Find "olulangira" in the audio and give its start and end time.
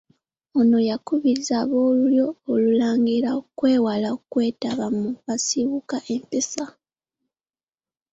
2.51-3.29